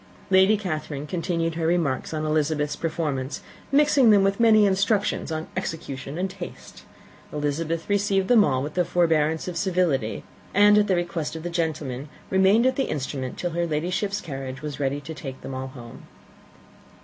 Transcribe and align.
Lady 0.31 0.57
Catherine 0.57 1.05
continued 1.05 1.53
her 1.53 1.67
remarks 1.67 2.11
on 2.11 2.25
Elizabeth's 2.25 2.75
performance, 2.75 3.41
mixing 3.71 4.09
with 4.23 4.37
them 4.37 4.41
many 4.43 4.65
instructions 4.65 5.31
on 5.31 5.45
execution 5.55 6.17
and 6.17 6.27
taste. 6.27 6.85
Elizabeth 7.31 7.87
received 7.87 8.27
them 8.27 8.41
with 8.41 8.45
all 8.49 8.61
the 8.63 8.83
forbearance 8.83 9.47
of 9.47 9.55
civility; 9.55 10.23
and 10.55 10.75
at 10.79 10.87
the 10.87 10.95
request 10.95 11.35
of 11.35 11.43
the 11.43 11.51
gentlemen 11.51 12.09
remained 12.31 12.65
at 12.65 12.77
the 12.77 12.89
instrument 12.89 13.37
till 13.37 13.51
her 13.51 13.67
Ladyship's 13.67 14.21
carriage 14.21 14.63
was 14.63 14.79
ready 14.79 14.99
to 14.99 15.13
take 15.13 15.39
them 15.41 15.53
all 15.53 15.67
home. 15.67 16.07